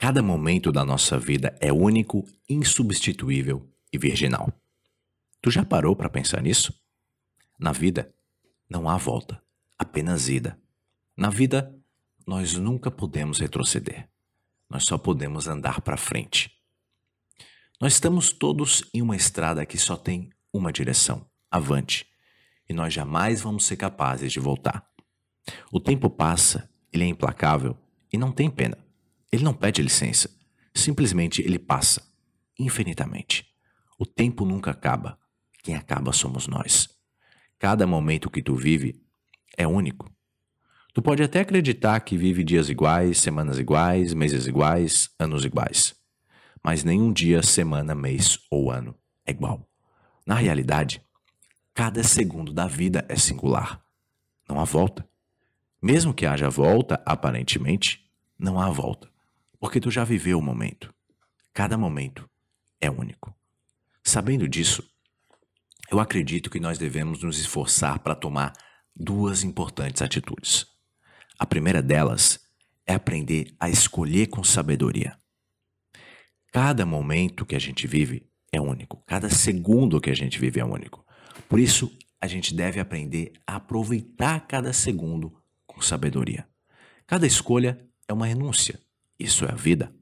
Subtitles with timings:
[0.00, 4.50] Cada momento da nossa vida é único, insubstituível e virginal.
[5.42, 6.72] Tu já parou para pensar nisso?
[7.58, 8.10] Na vida,
[8.66, 9.42] não há volta,
[9.78, 10.58] apenas ida.
[11.14, 11.78] Na vida,
[12.26, 14.08] nós nunca podemos retroceder.
[14.70, 16.50] Nós só podemos andar para frente.
[17.78, 22.06] Nós estamos todos em uma estrada que só tem uma direção, avante,
[22.66, 24.82] e nós jamais vamos ser capazes de voltar.
[25.70, 27.76] O tempo passa, ele é implacável
[28.10, 28.78] e não tem pena.
[29.32, 30.28] Ele não pede licença.
[30.74, 32.02] Simplesmente ele passa,
[32.58, 33.46] infinitamente.
[33.98, 35.18] O tempo nunca acaba.
[35.62, 36.88] Quem acaba somos nós.
[37.58, 39.00] Cada momento que tu vive
[39.56, 40.10] é único.
[40.92, 45.94] Tu pode até acreditar que vive dias iguais, semanas iguais, meses iguais, anos iguais.
[46.64, 49.68] Mas nenhum dia, semana, mês ou ano é igual.
[50.26, 51.02] Na realidade,
[51.72, 53.80] cada segundo da vida é singular.
[54.48, 55.08] Não há volta.
[55.80, 59.09] Mesmo que haja volta, aparentemente, não há volta
[59.60, 60.92] porque tu já viveu o momento.
[61.52, 62.28] Cada momento
[62.80, 63.32] é único.
[64.02, 64.82] Sabendo disso,
[65.90, 68.52] eu acredito que nós devemos nos esforçar para tomar
[68.96, 70.66] duas importantes atitudes.
[71.38, 72.40] A primeira delas
[72.86, 75.18] é aprender a escolher com sabedoria.
[76.52, 80.64] Cada momento que a gente vive é único, cada segundo que a gente vive é
[80.64, 81.04] único.
[81.48, 85.32] Por isso, a gente deve aprender a aproveitar cada segundo
[85.66, 86.48] com sabedoria.
[87.06, 88.80] Cada escolha é uma renúncia,
[89.20, 89.92] isso é a vida.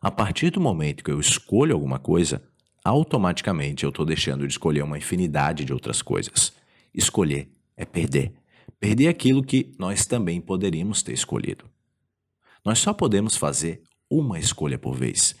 [0.00, 2.42] A partir do momento que eu escolho alguma coisa,
[2.84, 6.52] automaticamente eu estou deixando de escolher uma infinidade de outras coisas.
[6.92, 8.34] Escolher é perder.
[8.78, 11.70] Perder aquilo que nós também poderíamos ter escolhido.
[12.64, 15.36] Nós só podemos fazer uma escolha por vez,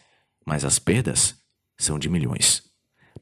[0.46, 1.42] mas as perdas
[1.76, 2.62] são de milhões.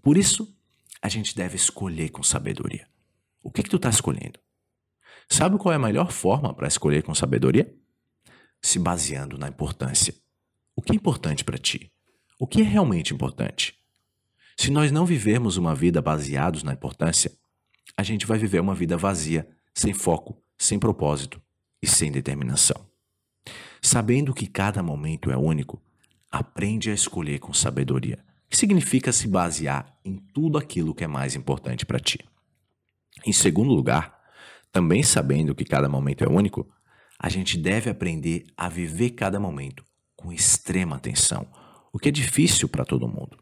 [0.02, 0.54] Por isso,
[1.00, 2.86] a gente deve escolher com sabedoria.
[3.42, 4.38] O que, que tu está escolhendo?
[5.28, 7.72] Sabe qual é a melhor forma para escolher com sabedoria?
[8.60, 10.14] Se baseando na importância.
[10.74, 11.90] O que é importante para ti?
[12.38, 13.74] O que é realmente importante?
[14.56, 17.32] Se nós não vivermos uma vida baseados na importância,
[17.96, 21.40] a gente vai viver uma vida vazia, sem foco, sem propósito
[21.82, 22.86] e sem determinação.
[23.80, 25.80] Sabendo que cada momento é único,
[26.30, 28.18] aprende a escolher com sabedoria,
[28.48, 32.18] que significa se basear em tudo aquilo que é mais importante para ti.
[33.24, 34.18] Em segundo lugar,
[34.72, 36.68] também sabendo que cada momento é único,
[37.18, 39.84] a gente deve aprender a viver cada momento
[40.14, 41.46] com extrema atenção,
[41.92, 43.38] o que é difícil para todo mundo.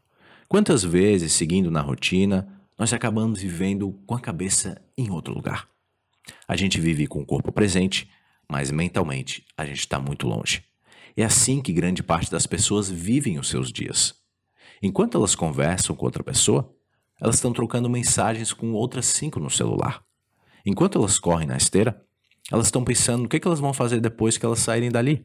[0.48, 2.47] Quantas vezes, seguindo na rotina,
[2.78, 5.69] nós acabamos vivendo com a cabeça em outro lugar?
[6.47, 8.09] A gente vive com o corpo presente,
[8.48, 10.64] mas mentalmente a gente está muito longe.
[11.16, 14.14] É assim que grande parte das pessoas vivem os seus dias.
[14.82, 16.72] Enquanto elas conversam com outra pessoa,
[17.20, 20.04] elas estão trocando mensagens com outras cinco no celular.
[20.64, 22.04] Enquanto elas correm na esteira,
[22.50, 25.24] elas estão pensando no que, que elas vão fazer depois que elas saírem dali.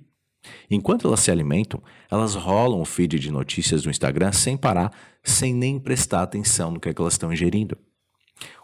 [0.70, 4.92] Enquanto elas se alimentam, elas rolam o feed de notícias do Instagram sem parar,
[5.24, 7.78] sem nem prestar atenção no que, é que elas estão ingerindo.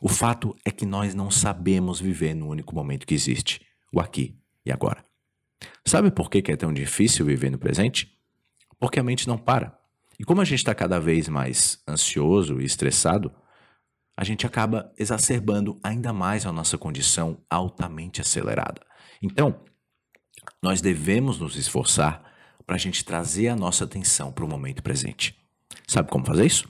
[0.01, 3.61] O fato é que nós não sabemos viver no único momento que existe,
[3.93, 4.35] o aqui
[4.65, 5.05] e agora.
[5.85, 8.11] Sabe por que é tão difícil viver no presente?
[8.79, 9.77] Porque a mente não para.
[10.19, 13.31] E como a gente está cada vez mais ansioso e estressado,
[14.17, 18.81] a gente acaba exacerbando ainda mais a nossa condição altamente acelerada.
[19.21, 19.59] Então,
[20.61, 22.23] nós devemos nos esforçar
[22.65, 25.37] para a gente trazer a nossa atenção para o momento presente.
[25.87, 26.67] Sabe como fazer isso?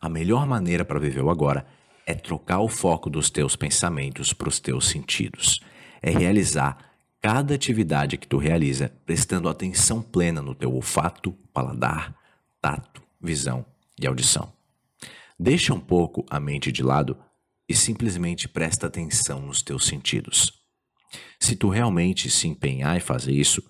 [0.00, 1.66] A melhor maneira para viver o agora
[2.06, 5.60] é trocar o foco dos teus pensamentos para os teus sentidos.
[6.00, 12.14] É realizar cada atividade que tu realiza prestando atenção plena no teu olfato, paladar,
[12.60, 13.66] tato, visão
[14.00, 14.55] e audição.
[15.38, 17.18] Deixa um pouco a mente de lado
[17.68, 20.52] e simplesmente presta atenção nos teus sentidos.
[21.38, 23.62] Se tu realmente se empenhar em fazer isso,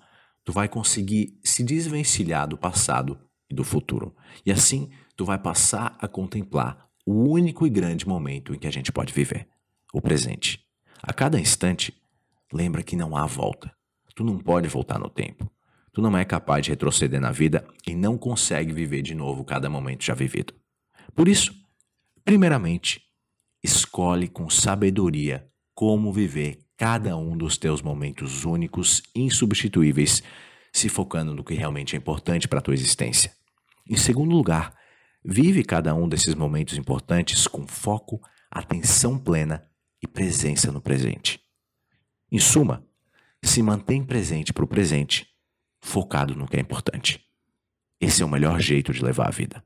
[0.43, 3.19] tu vai conseguir se desvencilhar do passado
[3.49, 4.15] e do futuro.
[4.45, 8.71] E assim, tu vai passar a contemplar o único e grande momento em que a
[8.71, 9.47] gente pode viver,
[9.93, 10.63] o presente.
[11.01, 11.93] A cada instante,
[12.51, 13.71] lembra que não há volta.
[14.15, 15.49] Tu não pode voltar no tempo.
[15.91, 19.69] Tu não é capaz de retroceder na vida e não consegue viver de novo cada
[19.69, 20.53] momento já vivido.
[21.17, 21.51] Por isso,
[22.23, 23.01] primeiramente,
[23.63, 30.21] escolhe com sabedoria como viver cada um dos teus momentos únicos, insubstituíveis,
[30.71, 33.33] se focando no que realmente é importante para a tua existência.
[33.89, 34.77] Em segundo lugar,
[35.25, 38.21] vive cada um desses momentos importantes com foco,
[38.51, 39.67] atenção plena
[39.99, 41.41] e presença no presente.
[42.31, 42.85] Em suma,
[43.43, 45.25] se mantém presente para o presente,
[45.81, 47.25] focado no que é importante.
[47.99, 49.63] Esse é o melhor jeito de levar a vida.